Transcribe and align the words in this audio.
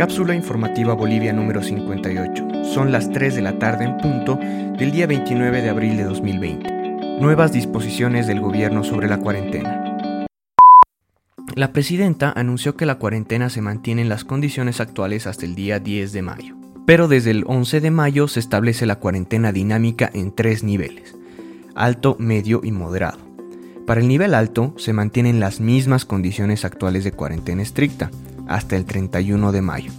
Cápsula 0.00 0.34
informativa 0.34 0.94
Bolivia 0.94 1.30
número 1.34 1.62
58. 1.62 2.64
Son 2.64 2.90
las 2.90 3.10
3 3.10 3.34
de 3.34 3.42
la 3.42 3.58
tarde 3.58 3.84
en 3.84 3.98
punto 3.98 4.36
del 4.78 4.92
día 4.92 5.06
29 5.06 5.60
de 5.60 5.68
abril 5.68 5.98
de 5.98 6.04
2020. 6.04 7.20
Nuevas 7.20 7.52
disposiciones 7.52 8.26
del 8.26 8.40
gobierno 8.40 8.82
sobre 8.82 9.10
la 9.10 9.18
cuarentena. 9.18 10.26
La 11.54 11.74
presidenta 11.74 12.32
anunció 12.34 12.76
que 12.76 12.86
la 12.86 12.94
cuarentena 12.94 13.50
se 13.50 13.60
mantiene 13.60 14.00
en 14.00 14.08
las 14.08 14.24
condiciones 14.24 14.80
actuales 14.80 15.26
hasta 15.26 15.44
el 15.44 15.54
día 15.54 15.80
10 15.80 16.14
de 16.14 16.22
mayo. 16.22 16.56
Pero 16.86 17.06
desde 17.06 17.32
el 17.32 17.44
11 17.46 17.82
de 17.82 17.90
mayo 17.90 18.26
se 18.26 18.40
establece 18.40 18.86
la 18.86 18.96
cuarentena 18.96 19.52
dinámica 19.52 20.08
en 20.14 20.34
tres 20.34 20.64
niveles, 20.64 21.14
alto, 21.74 22.16
medio 22.18 22.62
y 22.64 22.72
moderado. 22.72 23.18
Para 23.86 24.00
el 24.00 24.08
nivel 24.08 24.32
alto 24.32 24.72
se 24.78 24.94
mantienen 24.94 25.40
las 25.40 25.60
mismas 25.60 26.06
condiciones 26.06 26.64
actuales 26.64 27.04
de 27.04 27.12
cuarentena 27.12 27.60
estricta, 27.60 28.10
hasta 28.48 28.76
el 28.76 28.84
31 28.84 29.52
de 29.52 29.62
mayo. 29.62 29.92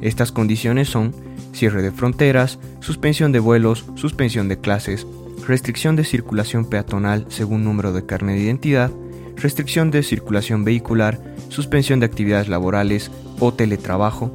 Estas 0.00 0.32
condiciones 0.32 0.88
son 0.88 1.14
cierre 1.52 1.82
de 1.82 1.90
fronteras, 1.90 2.58
suspensión 2.80 3.32
de 3.32 3.40
vuelos, 3.40 3.84
suspensión 3.94 4.48
de 4.48 4.58
clases, 4.60 5.06
restricción 5.46 5.96
de 5.96 6.04
circulación 6.04 6.64
peatonal 6.64 7.26
según 7.28 7.64
número 7.64 7.92
de 7.92 8.06
carne 8.06 8.34
de 8.34 8.40
identidad, 8.40 8.90
restricción 9.36 9.90
de 9.90 10.02
circulación 10.02 10.64
vehicular, 10.64 11.20
suspensión 11.48 12.00
de 12.00 12.06
actividades 12.06 12.48
laborales 12.48 13.10
o 13.38 13.52
teletrabajo, 13.52 14.34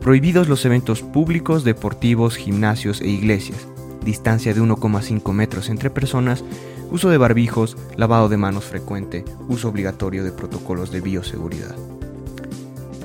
prohibidos 0.00 0.48
los 0.48 0.64
eventos 0.64 1.02
públicos, 1.02 1.64
deportivos, 1.64 2.36
gimnasios 2.36 3.00
e 3.00 3.08
iglesias, 3.08 3.66
distancia 4.04 4.54
de 4.54 4.60
1,5 4.60 5.32
metros 5.32 5.68
entre 5.68 5.90
personas, 5.90 6.44
uso 6.90 7.10
de 7.10 7.18
barbijos, 7.18 7.76
lavado 7.96 8.28
de 8.28 8.36
manos 8.36 8.64
frecuente, 8.64 9.24
uso 9.48 9.68
obligatorio 9.68 10.24
de 10.24 10.32
protocolos 10.32 10.90
de 10.90 11.00
bioseguridad. 11.00 11.74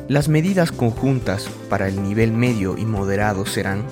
Las 0.09 0.27
medidas 0.27 0.71
conjuntas 0.71 1.47
para 1.69 1.87
el 1.87 2.01
nivel 2.01 2.33
medio 2.33 2.79
y 2.79 2.85
moderado 2.87 3.45
serán 3.45 3.85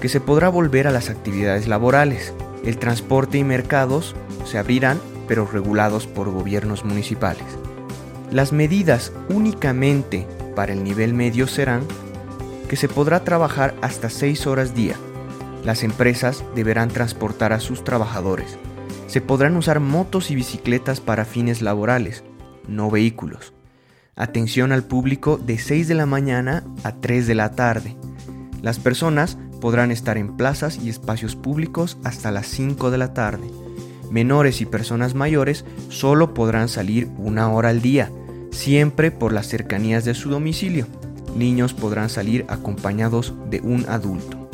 que 0.00 0.08
se 0.08 0.18
podrá 0.18 0.48
volver 0.48 0.86
a 0.86 0.90
las 0.90 1.10
actividades 1.10 1.68
laborales, 1.68 2.32
el 2.64 2.78
transporte 2.78 3.36
y 3.36 3.44
mercados 3.44 4.16
se 4.46 4.56
abrirán 4.56 4.98
pero 5.28 5.44
regulados 5.44 6.06
por 6.06 6.30
gobiernos 6.30 6.86
municipales. 6.86 7.44
Las 8.30 8.54
medidas 8.54 9.12
únicamente 9.28 10.26
para 10.56 10.72
el 10.72 10.82
nivel 10.82 11.12
medio 11.12 11.46
serán 11.46 11.82
que 12.66 12.76
se 12.76 12.88
podrá 12.88 13.22
trabajar 13.22 13.74
hasta 13.82 14.08
6 14.08 14.46
horas 14.46 14.74
día. 14.74 14.94
Las 15.66 15.82
empresas 15.82 16.44
deberán 16.54 16.88
transportar 16.88 17.52
a 17.52 17.60
sus 17.60 17.84
trabajadores. 17.84 18.56
Se 19.06 19.20
podrán 19.20 19.58
usar 19.58 19.80
motos 19.80 20.30
y 20.30 20.34
bicicletas 20.34 21.02
para 21.02 21.26
fines 21.26 21.60
laborales, 21.60 22.24
no 22.66 22.90
vehículos. 22.90 23.52
Atención 24.14 24.72
al 24.72 24.84
público 24.84 25.38
de 25.38 25.58
6 25.58 25.88
de 25.88 25.94
la 25.94 26.04
mañana 26.04 26.64
a 26.84 26.92
3 26.92 27.26
de 27.26 27.34
la 27.34 27.52
tarde. 27.52 27.96
Las 28.60 28.78
personas 28.78 29.38
podrán 29.58 29.90
estar 29.90 30.18
en 30.18 30.36
plazas 30.36 30.78
y 30.82 30.90
espacios 30.90 31.34
públicos 31.34 31.96
hasta 32.04 32.30
las 32.30 32.46
5 32.48 32.90
de 32.90 32.98
la 32.98 33.14
tarde. 33.14 33.50
Menores 34.10 34.60
y 34.60 34.66
personas 34.66 35.14
mayores 35.14 35.64
solo 35.88 36.34
podrán 36.34 36.68
salir 36.68 37.08
una 37.16 37.48
hora 37.48 37.70
al 37.70 37.80
día, 37.80 38.10
siempre 38.50 39.10
por 39.10 39.32
las 39.32 39.48
cercanías 39.48 40.04
de 40.04 40.12
su 40.12 40.28
domicilio. 40.28 40.86
Niños 41.34 41.72
podrán 41.72 42.10
salir 42.10 42.44
acompañados 42.48 43.32
de 43.48 43.62
un 43.62 43.86
adulto. 43.88 44.50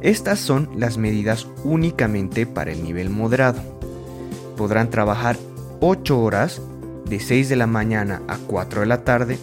Estas 0.00 0.40
son 0.40 0.68
las 0.74 0.98
medidas 0.98 1.46
únicamente 1.62 2.46
para 2.46 2.72
el 2.72 2.82
nivel 2.82 3.10
moderado. 3.10 3.60
Podrán 4.56 4.90
trabajar 4.90 5.36
8 5.78 6.20
horas 6.20 6.60
de 7.08 7.20
6 7.20 7.48
de 7.48 7.56
la 7.56 7.66
mañana 7.66 8.22
a 8.28 8.36
4 8.36 8.80
de 8.80 8.86
la 8.86 9.04
tarde, 9.04 9.38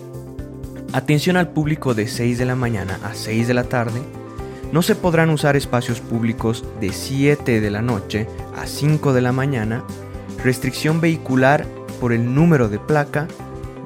atención 0.92 1.38
al 1.38 1.50
público 1.50 1.94
de 1.94 2.08
6 2.08 2.38
de 2.38 2.46
la 2.46 2.56
mañana 2.56 3.00
a 3.04 3.14
6 3.14 3.48
de 3.48 3.54
la 3.54 3.64
tarde, 3.64 4.02
no 4.72 4.82
se 4.82 4.96
podrán 4.96 5.30
usar 5.30 5.56
espacios 5.56 6.02
públicos 6.02 6.66
de 6.82 6.92
7 6.92 7.62
de 7.62 7.72
la 7.72 7.82
noche 7.82 8.28
a 8.58 8.66
5 8.66 9.14
de 9.14 9.22
la 9.22 9.32
mañana, 9.32 9.84
restricción 10.44 11.00
vehicular 11.00 11.66
por 12.02 12.12
el 12.12 12.34
número 12.34 12.70
de 12.70 12.80
placa, 12.80 13.28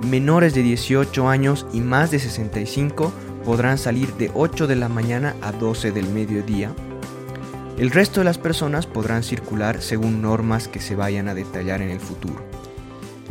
menores 0.10 0.54
de 0.54 0.64
18 0.64 1.30
años 1.30 1.66
y 1.74 1.82
más 1.82 2.10
de 2.12 2.20
65 2.20 3.12
podrán 3.46 3.78
salir 3.78 4.14
de 4.16 4.32
8 4.34 4.68
de 4.68 4.76
la 4.76 4.90
mañana 4.90 5.36
a 5.42 5.52
12 5.52 5.92
del 5.92 6.10
mediodía. 6.10 6.72
El 7.78 7.92
resto 7.92 8.22
de 8.22 8.26
las 8.26 8.38
personas 8.38 8.88
podrán 8.88 9.24
circular 9.24 9.82
según 9.82 10.22
normas 10.22 10.68
que 10.68 10.80
se 10.80 10.96
vayan 10.96 11.28
a 11.28 11.36
detallar 11.36 11.82
en 11.82 11.90
el 11.90 12.00
futuro. 12.00 12.57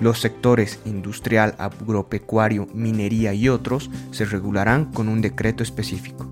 Los 0.00 0.20
sectores 0.20 0.78
industrial, 0.84 1.54
agropecuario, 1.58 2.68
minería 2.74 3.32
y 3.32 3.48
otros 3.48 3.90
se 4.10 4.26
regularán 4.26 4.86
con 4.92 5.08
un 5.08 5.22
decreto 5.22 5.62
específico. 5.62 6.30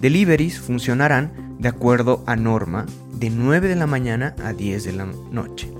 Deliveries 0.00 0.58
funcionarán 0.58 1.56
de 1.58 1.68
acuerdo 1.68 2.24
a 2.26 2.34
norma 2.34 2.86
de 3.12 3.30
9 3.30 3.68
de 3.68 3.76
la 3.76 3.86
mañana 3.86 4.34
a 4.42 4.52
10 4.52 4.84
de 4.84 4.92
la 4.92 5.06
noche. 5.30 5.70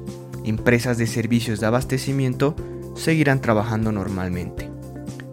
Empresas 0.45 0.99
de 0.99 1.07
servicios 1.07 1.59
de 1.59 1.67
abastecimiento 1.67 2.55
seguirán 2.95 3.41
trabajando 3.41 3.91
normalmente. 3.91 4.69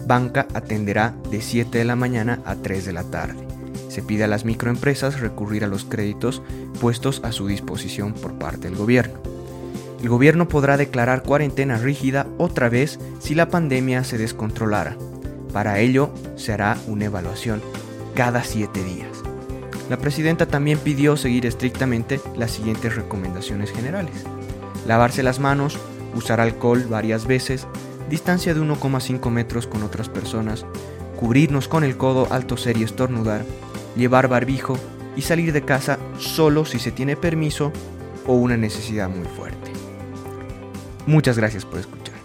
Banca 0.06 0.48
atenderá 0.54 1.16
de 1.30 1.42
7 1.42 1.78
de 1.78 1.86
la 1.86 1.98
mañana 1.98 2.40
a 2.46 2.56
3 2.56 2.86
de 2.86 2.94
la 2.94 3.04
tarde. 3.04 3.46
Se 3.90 4.02
pide 4.02 4.24
a 4.24 4.28
las 4.28 4.46
microempresas 4.46 5.20
recurrir 5.20 5.64
a 5.64 5.68
los 5.68 5.84
créditos 5.84 6.42
puestos 6.80 7.22
a 7.24 7.32
su 7.32 7.48
disposición 7.48 8.14
por 8.14 8.40
parte 8.40 8.70
del 8.70 8.78
gobierno. 8.78 9.37
El 10.02 10.10
gobierno 10.10 10.48
podrá 10.48 10.78
declarar 10.78 11.24
cuarentena 11.24 11.78
rígida 11.78 12.28
otra 12.38 12.70
vez 12.70 13.00
si 13.20 13.34
la 13.34 13.50
pandemia 13.50 14.04
se 14.04 14.18
descontrolara. 14.18 14.96
Para 15.52 15.80
ello 15.80 16.12
se 16.36 16.54
hará 16.54 16.78
una 16.88 17.06
evaluación 17.06 17.62
cada 18.14 18.44
siete 18.44 18.84
días. 18.84 19.10
La 19.90 19.98
presidenta 19.98 20.46
también 20.46 20.78
pidió 20.80 21.18
seguir 21.18 21.46
estrictamente 21.46 22.20
las 22.36 22.52
siguientes 22.52 22.96
recomendaciones 22.96 23.72
generales. 23.72 24.24
Lavarse 24.86 25.24
las 25.24 25.40
manos, 25.40 25.80
usar 26.14 26.42
alcohol 26.42 26.86
varias 26.90 27.26
veces, 27.26 27.66
distancia 28.10 28.54
de 28.54 28.62
1,5 28.62 29.30
metros 29.32 29.66
con 29.66 29.84
otras 29.84 30.10
personas, 30.10 30.66
cubrirnos 31.18 31.68
con 31.68 31.84
el 31.84 31.98
codo 31.98 32.28
al 32.32 32.46
toser 32.46 32.78
y 32.78 32.84
estornudar, 32.84 33.44
llevar 33.96 34.28
barbijo 34.28 34.78
y 35.16 35.24
salir 35.24 35.54
de 35.54 35.64
casa 35.64 35.98
solo 36.20 36.66
si 36.66 36.78
se 36.80 36.92
tiene 36.92 37.16
permiso 37.16 37.72
o 38.28 38.34
una 38.34 38.58
necesidad 38.58 39.10
muy 39.10 39.26
fuerte. 39.26 39.87
Muchas 41.08 41.38
gracias 41.38 41.66
por 41.66 41.80
escuchar. 41.80 42.16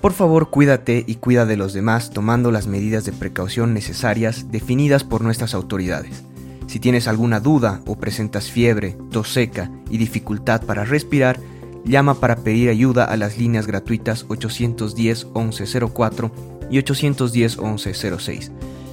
Por 0.00 0.12
favor, 0.12 0.50
cuídate 0.50 1.04
y 1.06 1.16
cuida 1.16 1.44
de 1.44 1.56
los 1.56 1.72
demás 1.72 2.10
tomando 2.10 2.50
las 2.50 2.66
medidas 2.66 3.04
de 3.04 3.12
precaución 3.12 3.74
necesarias 3.74 4.50
definidas 4.50 5.04
por 5.04 5.22
nuestras 5.22 5.54
autoridades. 5.54 6.24
Si 6.66 6.80
tienes 6.80 7.06
alguna 7.06 7.40
duda 7.40 7.82
o 7.86 7.96
presentas 7.96 8.50
fiebre, 8.50 8.96
tos 9.10 9.32
seca 9.32 9.70
y 9.90 9.98
dificultad 9.98 10.62
para 10.62 10.84
respirar, 10.84 11.38
llama 11.84 12.14
para 12.14 12.36
pedir 12.36 12.70
ayuda 12.70 13.04
a 13.04 13.16
las 13.16 13.38
líneas 13.38 13.66
gratuitas 13.66 14.24
810 14.28 15.26
1104 15.34 16.30
y 16.70 16.78
810 16.78 17.58
1106. 17.58 18.52